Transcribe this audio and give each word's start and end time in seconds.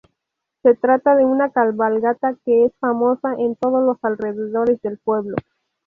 Se 0.63 0.73
trata 0.73 1.15
de 1.15 1.25
una 1.25 1.51
cabalgata 1.51 2.35
que 2.43 2.65
es 2.65 2.71
famosa 2.79 3.35
en 3.37 3.55
todos 3.55 3.83
los 3.85 4.03
alrededores 4.03 4.81
del 4.81 4.97
pueblo. 4.97 5.35